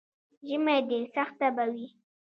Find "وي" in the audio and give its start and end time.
1.73-1.87